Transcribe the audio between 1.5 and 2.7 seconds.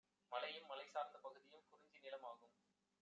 'குறிஞ்சி நிலம்' ஆகும்.